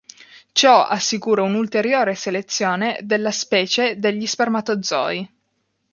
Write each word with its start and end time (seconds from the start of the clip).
Ciò 0.51 0.83
assicura 0.87 1.43
un'ulteriore 1.43 2.15
selezione 2.15 2.97
della 3.03 3.29
specie 3.29 3.99
degli 3.99 4.25
spermatozoi. 4.25 5.31